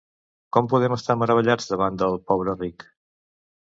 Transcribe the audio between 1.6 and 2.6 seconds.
davant del pobre